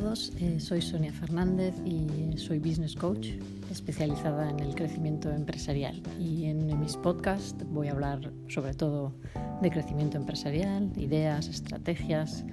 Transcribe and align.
todos, 0.00 0.32
eh, 0.40 0.58
soy 0.58 0.82
Sonia 0.82 1.12
Fernández 1.12 1.72
y 1.86 2.36
soy 2.36 2.58
business 2.58 2.96
coach 2.96 3.28
especializada 3.70 4.50
en 4.50 4.58
el 4.58 4.74
crecimiento 4.74 5.30
empresarial. 5.30 6.02
Y 6.18 6.46
en 6.46 6.80
mis 6.80 6.96
podcasts 6.96 7.64
voy 7.70 7.86
a 7.86 7.92
hablar 7.92 8.32
sobre 8.48 8.74
todo 8.74 9.12
de 9.62 9.70
crecimiento 9.70 10.16
empresarial, 10.16 10.90
ideas, 10.96 11.46
estrategias 11.46 12.44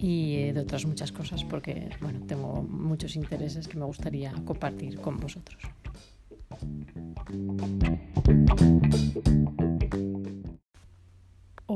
y 0.00 0.38
eh, 0.38 0.52
de 0.54 0.60
otras 0.60 0.86
muchas 0.86 1.12
cosas 1.12 1.44
porque 1.44 1.90
bueno, 2.00 2.26
tengo 2.26 2.64
muchos 2.64 3.14
intereses 3.14 3.68
que 3.68 3.78
me 3.78 3.84
gustaría 3.84 4.32
compartir 4.44 5.00
con 5.00 5.18
vosotros. 5.18 5.62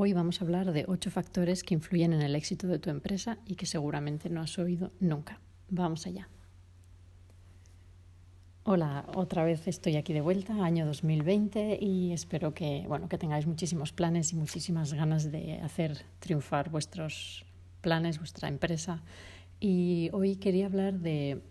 Hoy 0.03 0.15
vamos 0.15 0.41
a 0.41 0.45
hablar 0.47 0.73
de 0.73 0.87
ocho 0.89 1.11
factores 1.11 1.63
que 1.63 1.75
influyen 1.75 2.15
en 2.15 2.23
el 2.23 2.35
éxito 2.35 2.67
de 2.67 2.79
tu 2.79 2.89
empresa 2.89 3.37
y 3.45 3.57
que 3.57 3.67
seguramente 3.67 4.31
no 4.31 4.41
has 4.41 4.59
oído 4.59 4.93
nunca. 4.99 5.39
Vamos 5.69 6.07
allá. 6.07 6.27
Hola, 8.63 9.05
otra 9.15 9.45
vez 9.45 9.69
estoy 9.69 9.99
aquí 9.99 10.15
de 10.15 10.23
vuelta, 10.23 10.55
año 10.65 10.87
2020, 10.87 11.81
y 11.83 12.13
espero 12.13 12.55
que, 12.55 12.87
bueno, 12.89 13.11
que 13.11 13.19
tengáis 13.19 13.47
muchísimos 13.47 13.93
planes 13.93 14.33
y 14.33 14.37
muchísimas 14.37 14.95
ganas 14.95 15.31
de 15.31 15.61
hacer 15.61 15.99
triunfar 16.19 16.71
vuestros 16.71 17.45
planes, 17.83 18.17
vuestra 18.17 18.49
empresa. 18.49 19.03
Y 19.63 20.09
hoy 20.15 20.37
quería 20.37 20.65
hablar 20.67 21.01
de, 21.01 21.43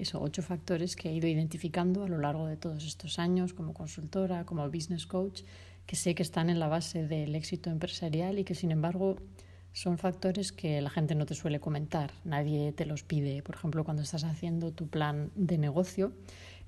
esos 0.00 0.20
ocho 0.20 0.42
factores 0.42 0.96
que 0.96 1.08
he 1.08 1.12
ido 1.12 1.28
identificando 1.28 2.02
a 2.02 2.08
lo 2.08 2.18
largo 2.18 2.48
de 2.48 2.56
todos 2.56 2.84
estos 2.84 3.20
años 3.20 3.54
como 3.54 3.72
consultora, 3.72 4.44
como 4.44 4.68
business 4.68 5.06
coach 5.06 5.42
que 5.86 5.96
sé 5.96 6.14
que 6.14 6.22
están 6.22 6.50
en 6.50 6.58
la 6.58 6.68
base 6.68 7.06
del 7.06 7.34
éxito 7.34 7.70
empresarial 7.70 8.38
y 8.38 8.44
que 8.44 8.54
sin 8.54 8.72
embargo 8.72 9.16
son 9.72 9.96
factores 9.96 10.52
que 10.52 10.80
la 10.80 10.90
gente 10.90 11.14
no 11.14 11.24
te 11.24 11.34
suele 11.34 11.60
comentar, 11.60 12.12
nadie 12.24 12.72
te 12.72 12.84
los 12.84 13.04
pide, 13.04 13.42
por 13.42 13.54
ejemplo, 13.54 13.84
cuando 13.84 14.02
estás 14.02 14.24
haciendo 14.24 14.72
tu 14.72 14.88
plan 14.88 15.30
de 15.34 15.56
negocio. 15.56 16.12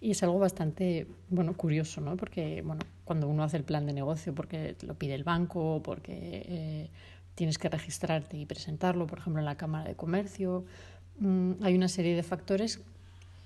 Y 0.00 0.10
es 0.10 0.22
algo 0.22 0.38
bastante 0.38 1.06
bueno, 1.28 1.54
curioso, 1.54 2.00
¿no? 2.00 2.16
porque 2.16 2.62
bueno, 2.62 2.82
cuando 3.04 3.28
uno 3.28 3.42
hace 3.42 3.56
el 3.56 3.64
plan 3.64 3.86
de 3.86 3.92
negocio, 3.92 4.34
porque 4.34 4.76
lo 4.82 4.94
pide 4.94 5.14
el 5.14 5.24
banco, 5.24 5.82
porque 5.82 6.44
eh, 6.46 6.90
tienes 7.34 7.58
que 7.58 7.68
registrarte 7.68 8.36
y 8.36 8.46
presentarlo, 8.46 9.06
por 9.06 9.18
ejemplo, 9.18 9.40
en 9.40 9.46
la 9.46 9.56
Cámara 9.56 9.88
de 9.88 9.96
Comercio, 9.96 10.64
mm, 11.18 11.62
hay 11.62 11.74
una 11.74 11.88
serie 11.88 12.14
de 12.14 12.22
factores 12.22 12.80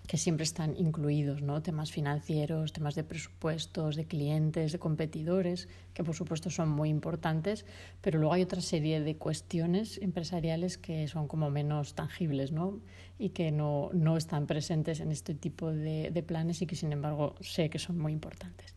que 0.08 0.17
siempre 0.17 0.44
están 0.44 0.75
incluidos, 0.78 1.42
¿no? 1.42 1.61
Temas 1.62 1.92
financieros, 1.92 2.72
temas 2.72 2.94
de 2.94 3.05
presupuestos, 3.05 3.94
de 3.94 4.06
clientes, 4.06 4.72
de 4.72 4.78
competidores, 4.78 5.69
que 5.92 6.03
por 6.03 6.14
supuesto 6.14 6.48
son 6.48 6.70
muy 6.70 6.89
importantes, 6.89 7.66
pero 8.00 8.19
luego 8.19 8.33
hay 8.33 8.42
otra 8.42 8.62
serie 8.62 9.03
de 9.03 9.16
cuestiones 9.16 9.98
empresariales 10.00 10.78
que 10.78 11.06
son 11.09 11.28
como 11.28 11.50
menos 11.50 11.94
tangibles, 11.94 12.53
¿no? 12.53 12.81
Y 13.19 13.31
que 13.31 13.53
no, 13.53 13.91
no 13.92 14.16
están 14.16 14.47
presentes 14.47 15.00
en 15.00 15.12
este 15.12 15.34
tipo 15.34 15.70
de, 15.70 16.11
de 16.11 16.22
planes 16.22 16.62
y 16.62 16.66
que 16.66 16.75
sin 16.75 16.91
embargo 16.91 17.34
sé 17.42 17.69
que 17.69 17.78
son 17.78 17.98
muy 17.98 18.12
importantes. 18.12 18.75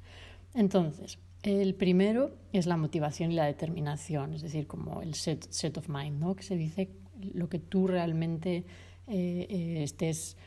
Entonces, 0.54 1.18
el 1.44 1.76
primero 1.76 2.32
es 2.54 2.66
la 2.66 2.78
motivación 2.78 3.32
y 3.32 3.36
la 3.36 3.46
determinación, 3.46 4.34
es 4.34 4.42
decir, 4.42 4.68
como 4.68 5.02
el 5.02 5.16
set, 5.16 5.48
set 5.50 5.78
of 5.78 5.90
mind, 5.90 6.20
¿no? 6.20 6.36
Que 6.36 6.44
se 6.44 6.56
dice 6.56 6.90
lo 7.34 7.50
que 7.50 7.60
tú 7.60 7.88
realmente 7.88 8.66
eh, 9.08 9.48
eh, 9.50 9.84
estés 9.84 10.38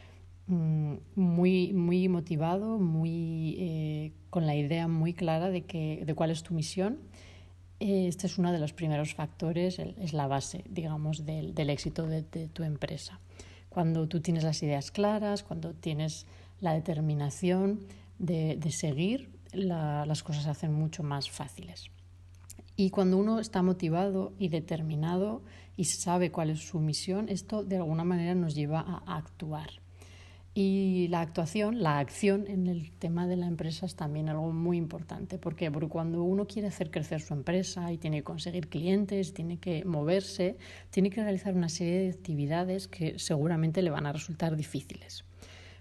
Mm, 0.46 0.96
muy, 1.14 1.72
muy 1.72 2.08
motivado, 2.08 2.78
muy, 2.78 3.56
eh, 3.58 4.12
con 4.28 4.46
la 4.46 4.54
idea 4.54 4.88
muy 4.88 5.14
clara 5.14 5.48
de, 5.48 5.64
que, 5.64 6.02
de 6.04 6.14
cuál 6.14 6.30
es 6.30 6.42
tu 6.42 6.52
misión. 6.54 6.98
Este 7.80 8.26
es 8.26 8.38
uno 8.38 8.52
de 8.52 8.58
los 8.58 8.72
primeros 8.72 9.14
factores, 9.14 9.78
es 9.78 10.12
la 10.12 10.26
base, 10.26 10.64
digamos, 10.68 11.24
del, 11.26 11.54
del 11.54 11.70
éxito 11.70 12.06
de, 12.06 12.22
tu 12.22 12.62
empresa. 12.62 13.20
Cuando 13.68 14.06
tú 14.06 14.20
tienes 14.20 14.44
las 14.44 14.62
ideas 14.62 14.90
claras, 14.90 15.42
cuando 15.42 15.72
tienes 15.74 16.26
la 16.60 16.72
determinación 16.72 17.80
de, 18.18 18.56
de 18.56 18.70
seguir, 18.70 19.30
las 19.54 20.22
cosas 20.22 20.44
se 20.44 20.50
hacen 20.50 20.72
mucho 20.72 21.02
más 21.02 21.30
fáciles. 21.30 21.90
Y 22.76 22.90
cuando 22.90 23.18
uno 23.18 23.38
está 23.38 23.62
motivado 23.62 24.32
y 24.38 24.48
determinado 24.48 25.42
y 25.76 25.84
sabe 25.84 26.30
cuál 26.30 26.50
es 26.50 26.60
su 26.60 26.80
misión, 26.80 27.28
esto 27.28 27.62
de 27.62 27.76
alguna 27.76 28.04
manera 28.04 28.34
nos 28.34 28.54
lleva 28.54 28.80
a 28.80 29.16
actuar. 29.16 29.70
Y 30.56 31.08
la 31.08 31.20
actuación, 31.20 31.82
la 31.82 31.98
acción 31.98 32.46
en 32.46 32.68
el 32.68 32.92
tema 32.92 33.26
de 33.26 33.34
la 33.34 33.46
empresa 33.46 33.86
es 33.86 33.96
también 33.96 34.28
algo 34.28 34.52
muy 34.52 34.76
importante. 34.76 35.36
Porque 35.36 35.68
cuando 35.88 36.22
uno 36.22 36.46
quiere 36.46 36.68
hacer 36.68 36.92
crecer 36.92 37.20
su 37.20 37.34
empresa 37.34 37.92
y 37.92 37.98
tiene 37.98 38.18
que 38.18 38.24
conseguir 38.24 38.68
clientes, 38.68 39.34
tiene 39.34 39.58
que 39.58 39.84
moverse, 39.84 40.56
tiene 40.90 41.10
que 41.10 41.22
realizar 41.22 41.54
una 41.54 41.68
serie 41.68 41.98
de 41.98 42.10
actividades 42.10 42.86
que 42.86 43.18
seguramente 43.18 43.82
le 43.82 43.90
van 43.90 44.06
a 44.06 44.12
resultar 44.12 44.54
difíciles. 44.54 45.24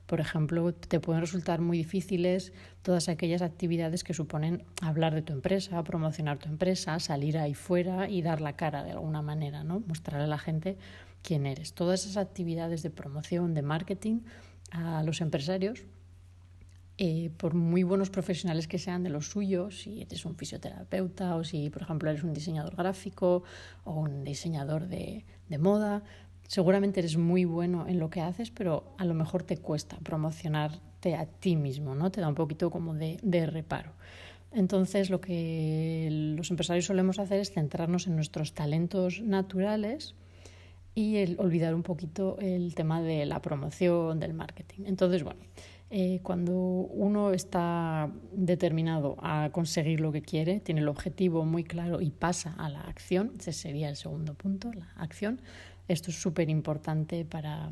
Por 0.06 0.19
ejemplo, 0.19 0.74
te 0.74 1.00
pueden 1.00 1.22
resultar 1.22 1.62
muy 1.62 1.78
difíciles 1.78 2.52
todas 2.81 3.08
aquellas 3.08 3.41
actividades 3.41 4.03
que 4.03 4.14
suponen 4.14 4.64
hablar 4.81 5.16
de 5.16 5.22
tu 5.22 5.31
empresa, 5.34 5.81
promocionar 5.84 6.40
tu 6.40 6.50
empresa, 6.50 7.00
salir 7.00 7.38
ahí 7.38 7.53
fuera 7.53 8.09
y 8.09 8.22
dar 8.22 8.41
la 8.41 8.56
cara 8.56 8.84
de 8.84 8.91
alguna 8.91 9.22
manera, 9.22 9.64
¿no? 9.64 9.80
Mostrarle 9.88 10.25
a 10.25 10.28
la 10.28 10.38
gente 10.38 10.78
quién 11.22 11.46
eres. 11.46 11.74
Todas 11.74 12.06
esas 12.06 12.18
actividades 12.18 12.84
de 12.84 12.90
promoción, 12.90 13.53
de 13.53 13.62
marketing, 13.62 14.19
a 14.72 15.03
los 15.03 15.22
empresarios, 15.22 15.86
eh, 16.97 17.31
por 17.38 17.56
muy 17.56 17.81
buenos 17.81 18.12
profesionales 18.12 18.68
que 18.68 18.78
sean 18.78 19.03
de 19.03 19.09
los 19.09 19.28
suyos, 19.28 19.81
si 19.81 20.02
eres 20.02 20.25
un 20.25 20.35
fisioterapeuta 20.35 21.35
o 21.35 21.44
si, 21.44 21.72
por 21.72 21.81
ejemplo, 21.81 22.09
eres 22.09 22.24
un 22.24 22.34
diseñador 22.34 22.75
gráfico 22.75 23.44
o 23.84 23.94
un 23.94 24.24
diseñador 24.24 24.88
de, 24.88 25.25
de 25.50 25.58
moda, 25.58 26.03
seguramente 26.47 26.99
eres 26.99 27.17
muy 27.17 27.45
bueno 27.45 27.87
en 27.87 27.99
lo 27.99 28.09
que 28.09 28.21
haces, 28.21 28.51
pero 28.51 28.93
a 28.97 29.05
lo 29.05 29.13
mejor 29.13 29.43
te 29.43 29.57
cuesta 29.57 29.97
promocionarte 30.03 31.15
a 31.15 31.25
ti 31.25 31.55
mismo, 31.55 31.95
¿no? 31.95 32.11
Te 32.11 32.21
da 32.21 32.27
un 32.27 32.35
poquito 32.35 32.69
como 32.69 32.93
de, 32.93 33.45
reparo. 33.45 33.91
Entonces, 34.51 35.09
lo 35.09 35.19
que 35.19 36.09
los 36.37 36.51
empresarios 36.51 36.85
solemos 36.85 37.17
hacer 37.17 37.39
es 37.39 37.51
centrarnos 37.51 38.07
en 38.07 38.15
nuestros 38.15 38.53
talentos 38.53 39.21
naturales 39.21 40.15
y 40.95 41.35
olvidar 41.37 41.73
un 41.73 41.81
poquito 41.81 42.37
el 42.39 42.75
tema 42.75 43.01
de 43.01 43.25
la 43.25 43.41
promoción, 43.41 44.19
del 44.19 44.35
marketing. 44.35 44.83
Entonces, 44.85 45.23
bueno, 45.23 45.41
eh, 45.89 46.21
cuando 46.23 46.53
uno 46.53 47.33
está 47.33 48.11
determinado 48.31 49.15
a 49.21 49.49
conseguir 49.51 50.01
lo 50.01 50.11
que 50.11 50.21
quiere, 50.21 50.59
tiene 50.59 50.81
el 50.81 50.87
objetivo 50.87 51.45
muy 51.45 51.63
claro 51.63 52.01
y 52.01 52.09
pasa 52.09 52.55
a 52.57 52.69
la 52.69 52.81
acción, 52.81 53.31
ese 53.39 53.53
sería 53.53 53.89
el 53.89 53.95
segundo 53.95 54.33
punto, 54.33 54.71
la 54.73 54.89
acción, 54.95 55.39
esto 55.88 56.11
es 56.11 56.21
súper 56.21 56.49
importante 56.49 57.25
para 57.25 57.71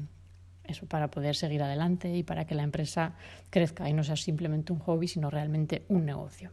eso, 0.63 0.85
para 0.85 1.09
poder 1.09 1.35
seguir 1.35 1.63
adelante 1.63 2.15
y 2.15 2.23
para 2.23 2.45
que 2.45 2.55
la 2.55 2.63
empresa 2.63 3.15
crezca 3.49 3.89
y 3.89 3.93
no 3.93 4.03
sea 4.03 4.15
simplemente 4.15 4.73
un 4.73 4.79
hobby, 4.79 5.07
sino 5.07 5.29
realmente 5.29 5.85
un 5.89 6.05
negocio. 6.05 6.51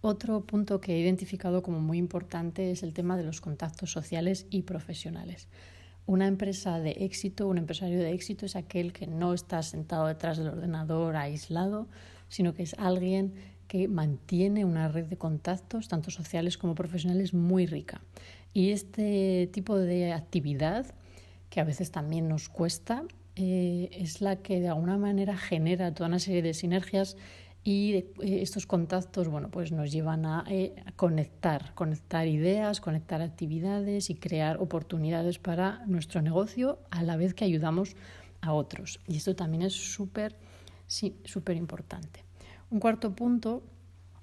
Otro 0.00 0.42
punto 0.42 0.80
que 0.80 0.94
he 0.94 1.00
identificado 1.00 1.62
como 1.62 1.80
muy 1.80 1.98
importante 1.98 2.70
es 2.70 2.82
el 2.82 2.94
tema 2.94 3.16
de 3.16 3.24
los 3.24 3.40
contactos 3.40 3.90
sociales 3.90 4.46
y 4.48 4.62
profesionales. 4.62 5.48
Una 6.06 6.26
empresa 6.26 6.78
de 6.78 6.92
éxito, 7.00 7.48
un 7.48 7.58
empresario 7.58 7.98
de 7.98 8.12
éxito 8.12 8.46
es 8.46 8.56
aquel 8.56 8.92
que 8.92 9.06
no 9.06 9.34
está 9.34 9.62
sentado 9.62 10.06
detrás 10.06 10.38
del 10.38 10.48
ordenador 10.48 11.16
aislado, 11.16 11.88
sino 12.28 12.54
que 12.54 12.62
es 12.62 12.74
alguien 12.78 13.34
que 13.66 13.88
mantiene 13.88 14.64
una 14.64 14.88
red 14.88 15.06
de 15.06 15.18
contactos, 15.18 15.88
tanto 15.88 16.10
sociales 16.10 16.56
como 16.56 16.74
profesionales, 16.74 17.34
muy 17.34 17.66
rica. 17.66 18.00
Y 18.58 18.72
este 18.72 19.48
tipo 19.52 19.78
de 19.78 20.12
actividad, 20.12 20.92
que 21.48 21.60
a 21.60 21.64
veces 21.64 21.92
también 21.92 22.26
nos 22.26 22.48
cuesta, 22.48 23.04
eh, 23.36 23.88
es 23.92 24.20
la 24.20 24.42
que 24.42 24.58
de 24.58 24.66
alguna 24.66 24.98
manera 24.98 25.36
genera 25.36 25.94
toda 25.94 26.08
una 26.08 26.18
serie 26.18 26.42
de 26.42 26.54
sinergias 26.54 27.16
y 27.62 27.92
eh, 27.94 28.12
estos 28.20 28.66
contactos 28.66 29.28
bueno, 29.28 29.48
pues 29.48 29.70
nos 29.70 29.92
llevan 29.92 30.26
a, 30.26 30.44
eh, 30.48 30.74
conectar, 30.96 31.72
conectar 31.76 32.26
ideas, 32.26 32.80
conectar 32.80 33.22
actividades 33.22 34.10
y 34.10 34.16
crear 34.16 34.56
oportunidades 34.56 35.38
para 35.38 35.86
nuestro 35.86 36.20
negocio 36.20 36.80
a 36.90 37.04
la 37.04 37.16
vez 37.16 37.34
que 37.34 37.44
ayudamos 37.44 37.94
a 38.40 38.54
otros. 38.54 38.98
Y 39.06 39.18
esto 39.18 39.36
también 39.36 39.62
es 39.62 39.74
súper 39.74 40.34
sí, 40.88 41.14
súper 41.22 41.56
importante. 41.56 42.24
Un 42.70 42.80
cuarto 42.80 43.14
punto 43.14 43.62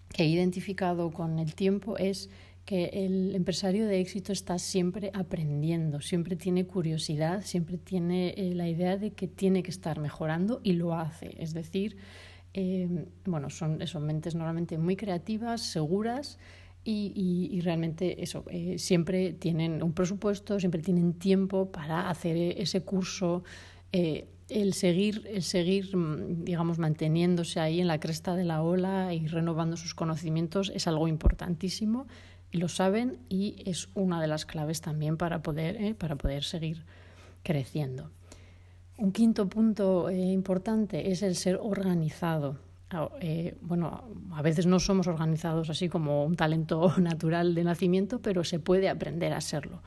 que 0.10 0.24
he 0.24 0.28
identificado 0.28 1.12
con 1.12 1.40
el 1.40 1.56
tiempo 1.56 1.98
es 1.98 2.30
que 2.66 2.86
el 3.06 3.36
empresario 3.36 3.86
de 3.86 4.00
éxito 4.00 4.34
está 4.34 4.58
siempre 4.58 5.12
aprendiendo, 5.14 6.02
siempre 6.02 6.36
tiene 6.36 6.66
curiosidad, 6.66 7.44
siempre 7.44 7.78
tiene 7.78 8.34
eh, 8.38 8.56
la 8.56 8.68
idea 8.68 8.98
de 8.98 9.12
que 9.12 9.28
tiene 9.28 9.62
que 9.62 9.72
estar 9.72 10.00
mejorando 10.00 10.62
y 10.64 10.74
lo 10.74 10.96
hace. 10.96 11.36
Es 11.38 11.54
decir, 11.54 11.98
eh, 12.58 12.88
bueno, 13.26 13.50
son, 13.50 13.80
mentes 14.02 14.34
normalmente 14.34 14.78
muy 14.78 14.96
creativas, 14.96 15.62
seguras 15.62 16.40
y, 16.86 17.60
realmente 17.62 18.24
eso, 18.24 18.46
eh, 18.50 18.78
siempre 18.80 19.34
tienen 19.34 19.84
un 19.84 19.92
presupuesto, 19.92 20.58
siempre 20.58 20.82
tienen 20.82 21.16
tiempo 21.16 21.70
para 21.70 22.10
hacer 22.10 22.38
ese 22.38 22.82
curso. 22.82 23.44
Eh, 23.92 24.30
el 24.48 24.74
seguir, 24.74 25.28
el 25.28 25.44
seguir, 25.44 25.98
mm, 25.98 26.46
digamos, 26.46 26.80
manteniéndose 26.80 27.60
ahí 27.60 27.82
en 27.82 27.88
la 27.88 28.00
cresta 28.00 28.36
de 28.36 28.46
la 28.46 28.62
ola 28.62 29.14
y 29.14 29.28
renovando 29.28 29.76
sus 29.76 29.94
conocimientos 29.94 30.72
es 30.74 30.88
algo 30.88 31.10
importantísimo 31.10 32.08
lo 32.56 32.68
saben 32.68 33.19
y 33.30 33.63
es 33.66 33.90
una 33.94 34.22
de 34.22 34.28
las 34.28 34.46
claves 34.46 34.81
también 34.81 35.18
para 35.18 35.42
poder, 35.42 35.96
para 35.96 36.16
poder 36.16 36.44
seguir 36.44 36.84
creciendo. 37.44 38.12
Un 38.98 39.12
quinto 39.12 39.50
punto 39.50 40.10
eh, 40.10 40.16
importante 40.16 41.12
es 41.12 41.22
el 41.22 41.36
ser 41.36 41.60
organizado. 41.62 42.57
Ah, 42.92 43.10
eh, 43.19 43.57
bueno, 43.62 44.04
a 44.31 44.42
veces 44.42 44.66
no 44.68 44.80
somos 44.80 45.07
organizados 45.07 45.69
así 45.69 45.90
como 45.90 46.24
un 46.24 46.36
talento 46.36 46.94
natural 47.00 47.56
de 47.56 47.63
nacimiento, 47.63 48.19
pero 48.19 48.44
se 48.44 48.60
puede 48.60 48.90
aprender 48.90 49.34
a 49.34 49.42
serlo. 49.42 49.81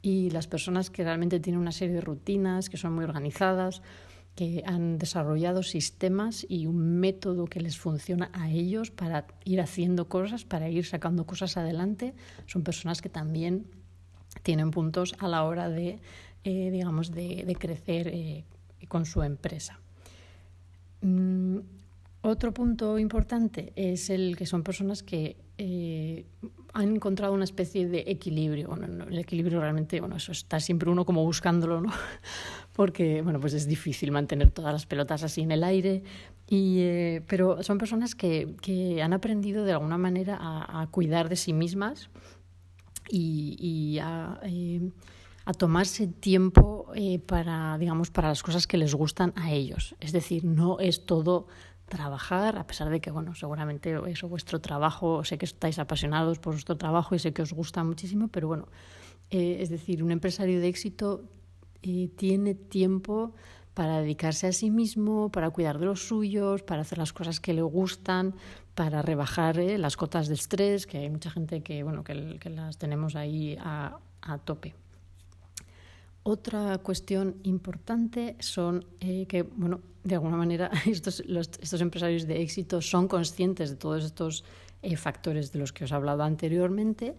Y 0.00 0.30
las 0.30 0.46
personas 0.46 0.90
que 0.90 1.04
realmente 1.04 1.40
tienen 1.40 1.60
una 1.60 1.72
serie 1.72 1.94
de 1.94 2.00
rutinas, 2.00 2.68
que 2.68 2.76
son 2.76 2.94
muy 2.94 3.04
organizadas, 3.04 3.82
que 4.34 4.62
han 4.66 4.98
desarrollado 4.98 5.62
sistemas 5.62 6.46
y 6.48 6.66
un 6.66 7.00
método 7.00 7.44
que 7.44 7.60
les 7.60 7.78
funciona 7.78 8.30
a 8.32 8.50
ellos 8.50 8.90
para 8.90 9.26
ir 9.44 9.60
haciendo 9.60 10.08
cosas, 10.08 10.44
para 10.44 10.70
ir 10.70 10.86
sacando 10.86 11.26
cosas 11.26 11.56
adelante, 11.56 12.14
son 12.46 12.62
personas 12.62 13.02
que 13.02 13.10
también 13.10 13.66
tienen 14.42 14.70
puntos 14.70 15.14
a 15.18 15.28
la 15.28 15.44
hora 15.44 15.68
de, 15.68 15.98
eh, 16.44 16.70
digamos, 16.70 17.10
de, 17.12 17.56
crecer 17.58 18.08
eh, 18.08 18.44
con 18.88 19.04
su 19.04 19.22
empresa. 19.22 19.78
Mm, 21.02 21.58
otro 22.22 22.54
punto 22.54 22.98
importante 22.98 23.72
es 23.76 24.08
el 24.08 24.36
que 24.36 24.46
son 24.46 24.62
personas 24.62 25.02
que 25.02 25.36
eh, 25.58 26.24
han 26.72 26.96
encontrado 26.96 27.34
una 27.34 27.44
especie 27.44 27.88
de 27.88 28.04
equilibrio. 28.06 28.68
Bueno, 28.68 29.04
el 29.04 29.18
equilibrio 29.18 29.60
realmente, 29.60 30.00
bueno, 30.00 30.16
eso 30.16 30.32
está 30.32 30.60
siempre 30.60 30.88
uno 30.88 31.04
como 31.04 31.24
buscándolo, 31.24 31.80
¿no? 31.80 31.92
Porque, 32.72 33.22
bueno, 33.22 33.38
pues 33.40 33.52
es 33.52 33.66
difícil 33.66 34.10
mantener 34.12 34.50
todas 34.50 34.72
las 34.72 34.86
pelotas 34.86 35.22
así 35.22 35.42
en 35.42 35.52
el 35.52 35.62
aire. 35.64 36.02
Y, 36.48 36.80
eh, 36.80 37.22
pero 37.28 37.62
son 37.62 37.78
personas 37.78 38.14
que, 38.14 38.56
que, 38.60 39.02
han 39.02 39.12
aprendido 39.12 39.64
de 39.64 39.72
alguna 39.72 39.98
manera 39.98 40.38
a, 40.40 40.86
cuidar 40.90 41.28
de 41.28 41.36
sí 41.36 41.52
mismas 41.52 42.10
y, 43.08 43.98
a, 44.02 44.40
eh, 44.42 44.90
a, 45.44 45.52
tomarse 45.52 46.06
tiempo 46.06 46.92
para, 47.26 47.78
digamos, 47.78 48.10
para 48.10 48.28
las 48.28 48.42
cosas 48.42 48.66
que 48.66 48.78
les 48.78 48.94
gustan 48.94 49.32
a 49.36 49.52
ellos. 49.52 49.94
Es 50.00 50.12
decir, 50.12 50.44
no 50.44 50.80
es 50.80 51.06
todo 51.06 51.46
trabajar, 51.92 52.56
a 52.56 52.66
pesar 52.66 52.88
de 52.88 53.00
que, 53.02 53.10
bueno, 53.10 53.34
seguramente 53.34 54.00
eso, 54.06 54.26
vuestro 54.26 54.60
trabajo, 54.60 55.24
sé 55.24 55.36
que 55.36 55.44
estáis 55.44 55.78
apasionados 55.78 56.38
por 56.38 56.54
vuestro 56.54 56.76
trabajo 56.78 57.14
y 57.14 57.18
sé 57.18 57.34
que 57.34 57.42
os 57.42 57.52
gusta 57.52 57.84
muchísimo, 57.84 58.28
pero 58.28 58.48
bueno, 58.48 58.68
eh, 59.30 59.58
es 59.60 59.68
decir, 59.68 60.02
un 60.02 60.10
empresario 60.10 60.58
de 60.58 60.68
éxito 60.68 61.24
eh, 61.82 62.08
tiene 62.16 62.54
tiempo 62.54 63.34
para 63.74 64.00
dedicarse 64.00 64.46
a 64.46 64.52
sí 64.52 64.70
mismo, 64.70 65.30
para 65.30 65.50
cuidar 65.50 65.78
de 65.78 65.86
los 65.86 66.06
suyos, 66.06 66.62
para 66.62 66.82
hacer 66.82 66.98
las 66.98 67.12
cosas 67.12 67.40
que 67.40 67.54
le 67.54 67.62
gustan, 67.62 68.34
para 68.74 69.02
rebajar 69.02 69.58
eh, 69.58 69.78
las 69.78 69.96
cotas 69.96 70.28
de 70.28 70.34
estrés, 70.34 70.86
que 70.86 70.98
hay 70.98 71.10
mucha 71.10 71.30
gente 71.30 71.62
que, 71.62 71.82
bueno, 71.82 72.04
que, 72.04 72.38
que 72.38 72.50
las 72.50 72.76
tenemos 72.78 73.16
ahí 73.16 73.56
a, 73.60 73.98
a 74.20 74.38
tope. 74.38 74.74
Otra 76.24 76.78
cuestión 76.78 77.36
importante 77.42 78.36
son 78.38 78.84
eh, 79.00 79.26
que, 79.26 79.42
bueno, 79.42 79.80
de 80.04 80.14
alguna 80.14 80.36
manera 80.36 80.70
estos, 80.86 81.20
estos, 81.20 81.80
empresarios 81.80 82.26
de 82.26 82.42
éxito 82.42 82.80
son 82.80 83.08
conscientes 83.08 83.70
de 83.70 83.76
todos 83.76 84.04
estos 84.04 84.44
eh, 84.82 84.96
factores 84.96 85.52
de 85.52 85.58
los 85.58 85.72
que 85.72 85.84
os 85.84 85.90
he 85.90 85.94
hablado 85.94 86.22
anteriormente 86.22 87.16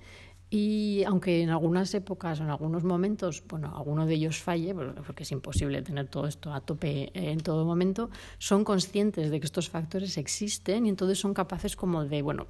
y 0.56 1.04
aunque 1.06 1.42
en 1.42 1.50
algunas 1.50 1.92
épocas 1.96 2.40
o 2.40 2.44
en 2.44 2.52
algunos 2.52 2.84
momentos, 2.84 3.42
bueno, 3.50 3.76
alguno 3.76 4.06
de 4.06 4.14
ellos 4.14 4.38
falle, 4.38 4.76
porque 5.04 5.24
es 5.24 5.32
imposible 5.32 5.82
tener 5.82 6.10
todo 6.10 6.28
esto 6.28 6.54
a 6.54 6.62
tope 6.62 7.10
en 7.16 7.40
todo 7.40 7.66
momento, 7.66 8.12
son 8.38 8.64
conscientes 8.64 9.32
de 9.32 9.40
que 9.40 9.48
estos 9.48 9.72
factores 9.72 10.16
existen 10.20 10.86
y 10.86 10.90
entonces 10.90 11.18
son 11.18 11.34
capaces 11.34 11.76
como 11.76 12.06
de, 12.06 12.22
bueno, 12.22 12.46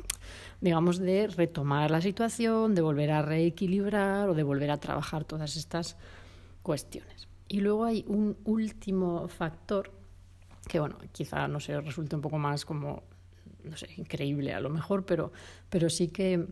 digamos, 0.60 1.00
de 1.00 1.28
retomar 1.28 1.92
la 1.92 2.02
situación, 2.02 2.76
de 2.76 2.82
volver 2.82 3.10
a 3.10 3.22
reequilibrar 3.22 4.28
o 4.28 4.34
de 4.34 4.44
volver 4.44 4.72
a 4.72 4.82
trabajar 4.82 5.24
todas 5.24 5.56
estas 5.56 5.96
cuestiones. 6.62 7.30
Y 7.48 7.62
luego 7.62 7.86
hay 7.86 8.04
un 8.10 8.36
último 8.44 9.30
factor 9.30 9.92
que, 10.68 10.82
bueno, 10.82 10.98
quizá, 11.14 11.48
no 11.48 11.62
sé, 11.62 11.80
resulte 11.80 12.18
un 12.18 12.22
poco 12.22 12.38
más 12.38 12.66
como, 12.66 13.02
no 13.64 13.78
sé, 13.78 13.88
increíble 13.96 14.54
a 14.54 14.60
lo 14.60 14.70
mejor, 14.70 15.06
pero, 15.06 15.32
pero 15.70 15.90
sí 15.90 16.10
que 16.10 16.46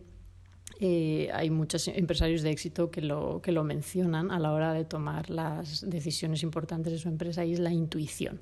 eh, 0.80 1.30
hay 1.32 1.50
muchos 1.50 1.88
empresarios 1.88 2.42
de 2.42 2.50
éxito 2.50 2.90
que 2.90 3.00
lo, 3.00 3.40
que 3.42 3.52
lo 3.52 3.64
mencionan 3.64 4.30
a 4.30 4.38
la 4.38 4.52
hora 4.52 4.72
de 4.72 4.84
tomar 4.84 5.30
las 5.30 5.88
decisiones 5.88 6.42
importantes 6.42 6.92
de 6.92 6.98
su 6.98 7.08
empresa 7.08 7.44
y 7.44 7.52
es 7.52 7.58
la 7.58 7.72
intuición. 7.72 8.40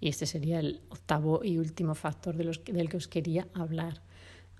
Y 0.00 0.08
este 0.08 0.26
sería 0.26 0.60
el 0.60 0.80
octavo 0.90 1.40
y 1.42 1.58
último 1.58 1.94
factor 1.94 2.36
de 2.36 2.44
los, 2.44 2.64
del 2.64 2.88
que 2.88 2.96
os 2.96 3.08
quería 3.08 3.48
hablar 3.54 4.02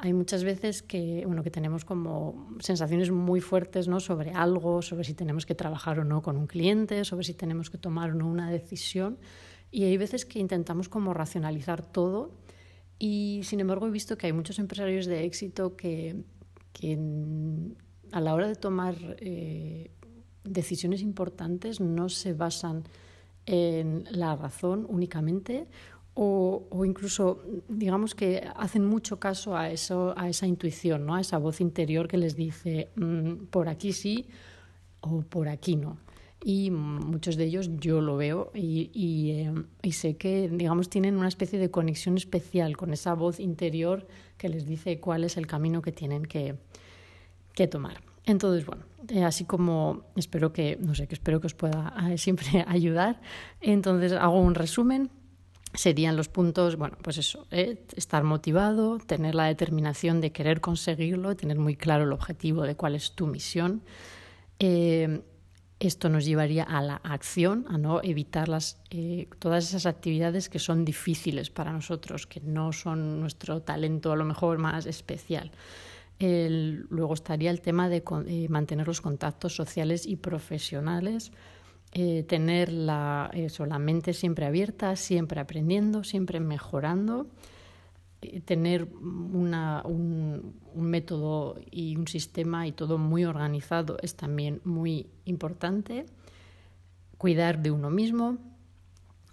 hay 0.00 0.12
muchas 0.12 0.44
veces 0.44 0.82
que, 0.82 1.25
bueno, 1.26 1.43
que 1.43 1.50
tenemos 1.50 1.84
como 1.84 2.56
sensaciones 2.60 3.11
muy 3.11 3.40
fuertes 3.40 3.88
¿no? 3.88 3.99
sobre 3.99 4.31
algo, 4.31 4.81
sobre 4.81 5.02
si 5.02 5.12
tenemos 5.12 5.44
que 5.44 5.56
trabajar 5.56 5.99
o 5.99 6.04
no 6.04 6.22
con 6.22 6.37
un 6.37 6.46
cliente, 6.46 7.04
sobre 7.04 7.25
si 7.25 7.34
tenemos 7.34 7.69
que 7.69 7.78
tomar 7.78 8.12
o 8.12 8.14
no 8.14 8.28
una 8.28 8.49
decisión. 8.49 9.19
Y 9.72 9.84
hay 9.84 9.96
veces 9.96 10.25
que 10.25 10.38
intentamos 10.38 10.88
como 10.88 11.14
racionalizar 11.14 11.84
todo 11.84 12.31
y 12.96 13.40
sin 13.43 13.58
embargo 13.58 13.88
he 13.88 13.90
visto 13.90 14.16
que 14.16 14.26
hay 14.28 14.32
muchos 14.32 14.61
empresarios 14.61 15.06
de 15.06 15.25
éxito 15.25 15.75
que, 15.75 16.22
que 16.73 16.99
a 18.12 18.20
la 18.20 18.35
hora 18.35 18.49
de 18.49 18.56
tomar 18.56 18.94
eh, 19.19 19.91
decisiones 20.44 21.03
importantes 21.03 21.81
no 21.81 22.09
se 22.09 22.32
basan 22.32 22.85
en 23.47 24.05
la 24.11 24.37
razón 24.37 24.87
únicamente 24.88 25.67
o, 26.20 26.85
incluso, 26.85 27.44
digamos 27.69 28.17
que 28.17 28.43
hacen 28.56 28.85
mucho 28.85 29.20
caso 29.20 29.56
a, 29.56 29.70
eso, 29.70 30.15
a 30.17 30.29
esa 30.29 30.49
intuición, 30.49 31.06
¿no? 31.06 31.15
a 31.15 31.20
esa 31.20 31.38
voz 31.38 31.61
interior 31.61 32.09
que 32.09 32.17
les 32.17 32.35
dice 32.35 32.88
mm, 32.97 33.47
por 33.50 33.69
aquí 33.69 33.93
sí 33.93 34.26
o 35.00 35.21
por 35.21 35.49
aquí 35.49 35.76
no. 35.76 35.99
Y 36.44 36.70
muchos 36.70 37.37
de 37.37 37.44
ellos 37.44 37.69
yo 37.79 38.00
lo 38.00 38.17
veo 38.17 38.52
y, 38.55 38.90
y, 38.94 39.31
eh, 39.82 39.93
sé 39.93 40.17
que, 40.17 40.49
digamos, 40.49 40.88
tienen 40.88 41.17
una 41.17 41.26
especie 41.26 41.58
de 41.58 41.70
conexión 41.70 42.17
especial 42.17 42.76
con 42.76 42.93
esa 42.93 43.14
voz 43.14 43.40
interior 43.40 44.06
que 44.37 44.49
les 44.49 44.64
dice 44.64 45.00
cuál 45.00 45.25
es 45.25 45.37
el 45.37 45.49
camino 45.49 45.82
que 45.82 45.90
tienen 45.90 46.25
que, 46.26 46.55
que 47.55 47.67
tomar. 47.67 48.00
Entonces, 48.25 48.64
bueno, 48.67 48.85
eh, 49.08 49.25
así 49.25 49.44
como 49.44 50.05
espero 50.14 50.52
que, 50.52 50.79
no 50.81 50.94
sé, 50.94 51.08
que 51.08 51.14
espero 51.14 51.40
que 51.40 51.49
os 51.49 51.55
pueda 51.55 51.93
eh, 52.08 52.19
siempre 52.19 52.64
ayudar, 52.69 53.20
entonces 53.61 54.12
hago 54.12 54.40
un 54.40 54.55
resumen 54.55 55.11
serían 55.75 56.17
los 56.17 56.29
puntos, 56.29 56.76
bueno, 56.76 56.96
pues 57.02 57.19
eso, 57.19 57.46
¿eh? 57.50 57.85
estar 57.94 58.25
motivado, 58.25 58.99
tener 58.99 59.35
la 59.35 59.44
determinación 59.44 60.20
de 60.20 60.32
querer 60.32 60.61
conseguirlo, 60.61 61.37
tener 61.37 61.58
muy 61.58 61.76
claro 61.76 62.05
el 62.05 62.12
objetivo 62.12 62.62
de 62.62 62.75
cuál 62.75 62.94
es 62.94 63.12
tu 63.12 63.26
misión. 63.26 63.83
Eh, 65.80 65.87
esto 65.87 66.08
nos 66.08 66.25
llevaría 66.25 66.64
a 66.64 66.82
la 66.82 66.97
acción, 66.97 67.64
a 67.68 67.78
no 67.78 68.00
evitar 68.02 68.49
las, 68.49 68.80
eh, 68.90 69.28
todas 69.38 69.68
esas 69.68 69.87
actividades 69.87 70.49
que 70.49 70.58
son 70.58 70.85
difíciles 70.85 71.50
para 71.50 71.73
nosotros, 71.73 72.26
que 72.26 72.40
no 72.40 72.73
son 72.73 73.20
nuestro 73.20 73.62
talento 73.62 74.12
a 74.12 74.16
lo 74.16 74.25
mejor 74.25 74.58
más 74.58 74.87
especial. 74.87 75.50
luego 76.20 77.14
estaría 77.14 77.50
el 77.50 77.61
tema 77.61 77.88
de 77.88 78.02
mantener 78.49 78.88
los 78.88 79.00
contactos 79.00 79.54
sociales 79.54 80.04
y 80.04 80.16
profesionales 80.16 81.30
eh, 81.92 82.23
tener 82.25 82.70
la, 82.70 83.30
la 83.32 83.78
mente 83.78 84.12
siempre 84.12 84.44
abierta, 84.44 84.94
siempre 84.94 85.40
aprendiendo, 85.40 86.04
siempre 86.04 86.38
mejorando, 86.38 87.23
eh, 87.23 87.28
tener 88.44 88.88
una, 88.92 89.82
un, 89.84 90.54
un, 90.75 90.84
método 90.84 91.56
y 91.70 91.96
un 91.96 92.08
sistema 92.08 92.66
y 92.66 92.72
todo 92.72 92.98
muy 92.98 93.25
organizado 93.25 93.96
es 94.02 94.16
también 94.16 94.60
muy 94.64 95.06
importante. 95.25 96.06
Cuidar 97.16 97.62
de 97.62 97.70
uno 97.70 97.90
mismo, 97.90 98.38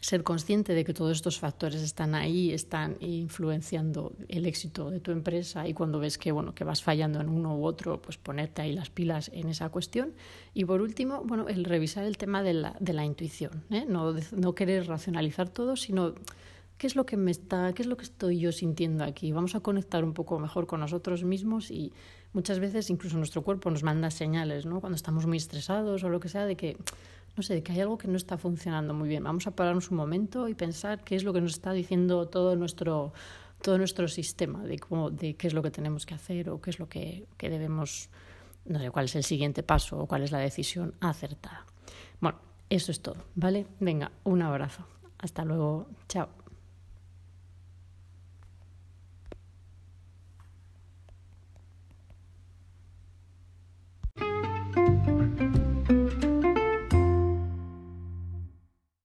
ser 0.06 0.22
consciente 0.22 0.76
de 0.76 0.84
que 0.84 0.94
todos 0.94 1.14
estos 1.18 1.40
factores 1.40 1.82
están 1.82 2.14
ahí, 2.14 2.52
están 2.52 2.96
influenciando 3.00 4.14
el 4.28 4.46
éxito 4.46 4.92
de 4.92 5.00
tu 5.00 5.10
empresa 5.10 5.68
y 5.68 5.74
cuando 5.74 5.98
ves 5.98 6.20
que, 6.20 6.32
bueno, 6.32 6.54
que 6.54 6.64
vas 6.64 6.84
fallando 6.84 7.20
en 7.20 7.28
uno 7.28 7.58
u 7.58 7.66
otro, 7.66 8.00
pues 8.04 8.18
ponerte 8.18 8.62
ahí 8.62 8.74
las 8.74 8.92
pilas 8.92 9.32
en 9.34 9.50
esa 9.50 9.70
cuestión. 9.70 10.14
Y 10.54 10.64
por 10.66 10.82
último, 10.82 11.24
bueno, 11.26 11.48
el 11.48 11.66
revisar 11.66 12.06
el 12.06 12.20
tema 12.20 12.44
de 12.44 12.54
la, 12.54 12.76
de 12.80 12.94
la 12.94 13.04
intuición, 13.04 13.64
¿eh? 13.72 13.86
no, 13.90 14.14
no 14.32 14.54
querer 14.54 14.86
racionalizar 14.86 15.50
todo, 15.50 15.76
sino 15.76 16.14
qué 16.78 16.88
es 16.88 16.96
lo 16.96 17.06
que 17.06 17.18
me 17.18 17.32
está, 17.32 17.74
qué 17.74 17.82
es 17.82 17.88
lo 17.88 17.98
que 17.98 18.04
estoy 18.04 18.40
yo 18.40 18.52
sintiendo 18.52 19.04
aquí. 19.04 19.32
Vamos 19.32 19.56
a 19.56 19.60
conectar 19.60 20.04
un 20.04 20.14
poco 20.14 20.40
mejor 20.40 20.68
con 20.68 20.80
nosotros 20.80 21.24
mismos 21.24 21.72
y 21.72 21.94
muchas 22.34 22.60
veces 22.60 22.90
incluso 22.90 23.18
nuestro 23.18 23.44
cuerpo 23.44 23.70
nos 23.72 23.84
manda 23.84 24.12
señales, 24.12 24.66
¿no? 24.66 24.82
Cuando 24.82 24.96
estamos 24.96 25.26
muy 25.26 25.38
estresados 25.38 26.04
o 26.04 26.10
lo 26.10 26.20
que 26.20 26.30
sea, 26.30 26.46
de 26.46 26.56
que 26.56 26.78
no 27.36 27.44
sé, 27.44 27.62
que 27.64 27.74
hay 27.74 27.82
algo 27.82 27.98
que 27.98 28.08
no 28.08 28.18
está 28.18 28.38
funcionando 28.38 28.94
muy 28.94 29.10
bien. 29.10 29.24
Vamos 29.24 29.46
a 29.48 29.52
pararnos 29.52 29.92
un 29.92 29.98
momento 29.98 30.48
y 30.48 30.54
pensar 30.54 31.04
qué 31.04 31.16
es 31.16 31.24
lo 31.24 31.34
que 31.34 31.42
nos 31.42 31.52
está 31.52 31.74
diciendo 31.74 32.28
todo 32.28 32.56
nuestro, 32.56 33.14
todo 33.62 33.78
nuestro 33.78 34.08
sistema, 34.08 34.64
de, 34.64 34.80
cómo, 34.80 35.12
de 35.12 35.36
qué 35.36 35.48
es 35.48 35.54
lo 35.54 35.62
que 35.62 35.72
tenemos 35.72 36.06
que 36.06 36.14
hacer 36.14 36.50
o 36.50 36.62
qué 36.62 36.70
es 36.70 36.80
lo 36.80 36.88
que, 36.88 37.26
que 37.38 37.50
debemos, 37.50 38.10
no 38.66 38.80
sé, 38.80 38.90
cuál 38.90 39.06
es 39.06 39.16
el 39.16 39.24
siguiente 39.24 39.64
paso 39.64 40.00
o 40.00 40.08
cuál 40.08 40.24
es 40.24 40.32
la 40.32 40.40
decisión 40.40 40.94
acertada. 41.02 41.66
Bueno, 42.22 42.40
eso 42.70 42.92
es 42.92 43.02
todo, 43.02 43.18
¿vale? 43.36 43.68
Venga, 43.80 44.12
un 44.24 44.42
abrazo. 44.42 44.86
Hasta 45.18 45.44
luego. 45.44 45.88
Chao. 46.08 46.45